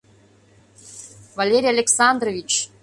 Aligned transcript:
—Валерий 1.37 1.73
Александрович!.. 1.75 2.51